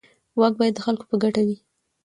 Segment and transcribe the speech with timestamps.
[0.39, 1.57] واک باید د خلکو په ګټه وي.